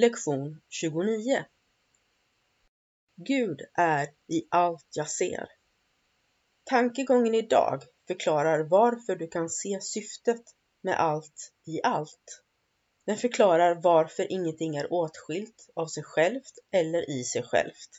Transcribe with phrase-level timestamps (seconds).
[0.00, 1.44] Lektion 29
[3.16, 5.48] Gud är i allt jag ser.
[6.64, 10.42] Tankegången idag förklarar varför du kan se syftet
[10.82, 12.42] med allt i allt.
[13.06, 17.90] Den förklarar varför ingenting är åtskilt av sig självt eller i sig självt.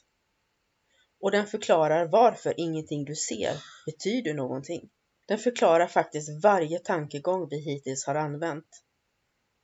[1.20, 3.54] Och den förklarar varför ingenting du ser
[3.86, 4.90] betyder någonting.
[5.26, 8.84] Den förklarar faktiskt varje tankegång vi hittills har använt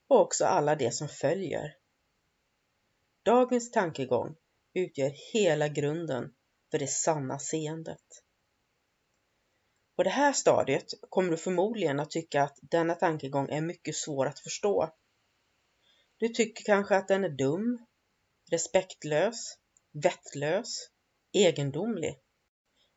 [0.08, 1.76] och också alla det som följer.
[3.26, 4.36] Dagens tankegång
[4.74, 6.34] utgör hela grunden
[6.72, 8.24] för det sanna seendet.
[9.96, 14.26] På det här stadiet kommer du förmodligen att tycka att denna tankegång är mycket svår
[14.26, 14.94] att förstå.
[16.18, 17.86] Du tycker kanske att den är dum,
[18.52, 19.58] respektlös,
[19.92, 20.90] vettlös,
[21.32, 22.20] egendomlig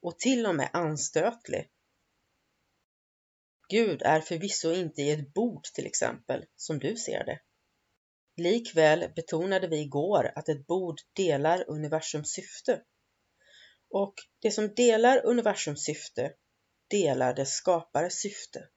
[0.00, 1.70] och till och med anstötlig.
[3.68, 7.40] Gud är förvisso inte i ett bord till exempel, som du ser det.
[8.38, 12.82] Likväl betonade vi igår att ett bord delar universums syfte.
[13.90, 16.34] Och det som delar universums syfte
[16.90, 18.68] delar dess skapares syfte.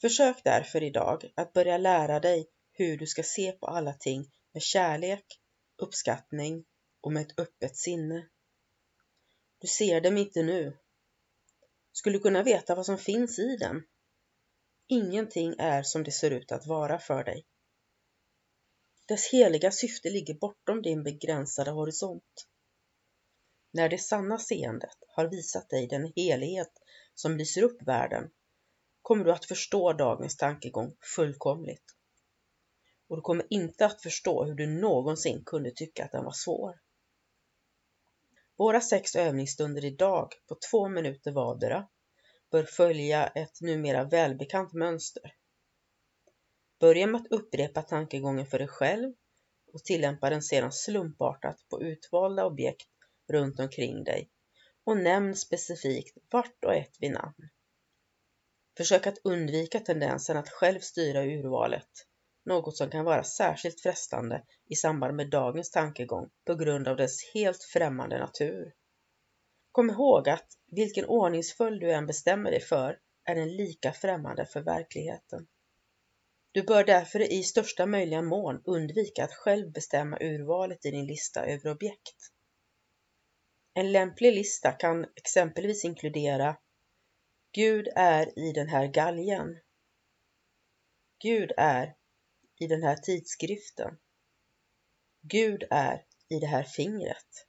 [0.00, 4.62] Försök därför idag att börja lära dig hur du ska se på alla ting med
[4.62, 5.24] kärlek,
[5.76, 6.64] uppskattning
[7.00, 8.28] och med ett öppet sinne.
[9.58, 10.78] Du ser dem inte nu.
[11.92, 13.86] Skulle du kunna veta vad som finns i dem?
[14.86, 17.46] Ingenting är som det ser ut att vara för dig.
[19.06, 22.48] Dess heliga syfte ligger bortom din begränsade horisont.
[23.72, 26.72] När det sanna seendet har visat dig den helighet
[27.14, 28.30] som lyser upp världen
[29.02, 31.84] kommer du att förstå dagens tankegång fullkomligt.
[33.08, 36.80] Och du kommer inte att förstå hur du någonsin kunde tycka att den var svår.
[38.56, 41.88] Våra sex övningsstunder idag på två minuter vardera
[42.50, 45.34] bör följa ett numera välbekant mönster.
[46.82, 49.12] Börja med att upprepa tankegången för dig själv
[49.72, 52.88] och tillämpa den sedan slumpartat på utvalda objekt
[53.28, 54.30] runt omkring dig
[54.84, 57.48] och nämn specifikt vart och ett vid namn.
[58.76, 61.88] Försök att undvika tendensen att själv styra urvalet,
[62.44, 67.34] något som kan vara särskilt frestande i samband med dagens tankegång på grund av dess
[67.34, 68.72] helt främmande natur.
[69.72, 74.60] Kom ihåg att vilken ordningsföljd du än bestämmer dig för är den lika främmande för
[74.60, 75.46] verkligheten.
[76.52, 81.46] Du bör därför i största möjliga mån undvika att själv bestämma urvalet i din lista
[81.46, 82.32] över objekt.
[83.74, 86.56] En lämplig lista kan exempelvis inkludera
[87.52, 89.60] Gud är i den här galgen.
[91.22, 91.96] Gud är
[92.58, 93.98] i den här tidskriften.
[95.20, 97.46] Gud är i det här fingret.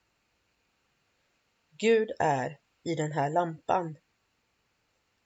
[1.70, 3.97] Gud är i den här lampan.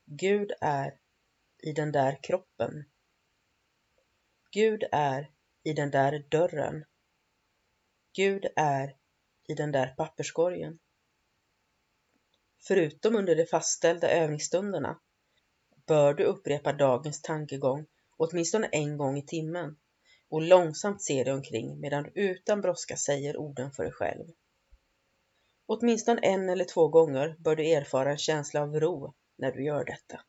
[0.05, 0.99] Gud är
[1.63, 2.85] i den där kroppen.
[4.57, 5.31] Gud är
[5.63, 6.85] i den där dörren.
[8.13, 8.95] Gud är
[9.47, 10.79] i den där papperskorgen.
[12.67, 14.99] Förutom under de fastställda övningsstunderna
[15.87, 17.85] bör du upprepa dagens tankegång
[18.17, 19.77] åtminstone en gång i timmen
[20.29, 24.27] och långsamt se dig omkring medan du utan brådska säger orden för dig själv.
[25.65, 29.85] Åtminstone en eller två gånger bör du erfara en känsla av ro när du gör
[29.85, 30.21] detta.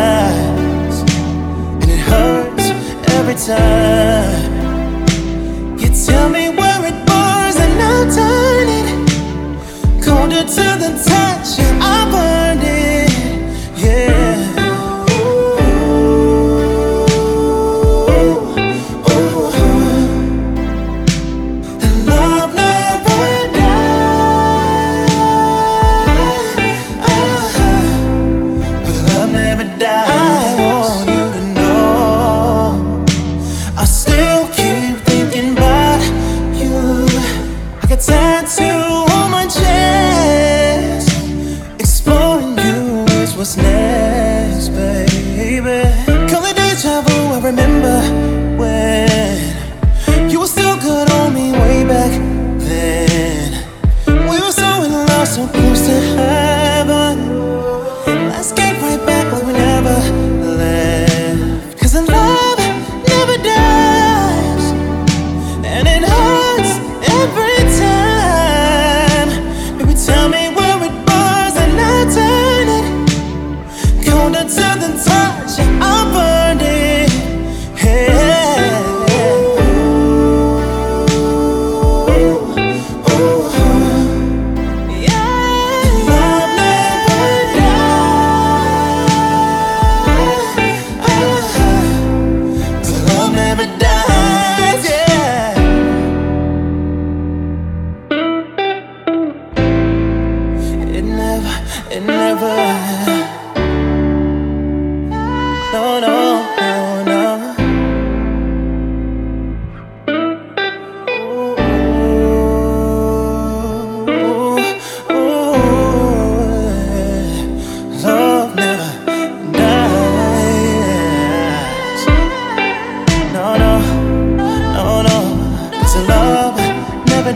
[0.00, 0.96] Eyes,
[1.82, 2.66] and it hurts
[3.16, 4.52] every time.
[5.80, 8.88] You tell me where it burns, and I'll turn it
[10.04, 12.39] colder to the touch, and I burned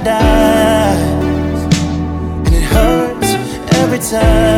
[0.03, 0.99] paradise,
[2.47, 3.35] and it hurts
[3.75, 4.54] every time.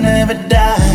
[0.00, 0.89] never die.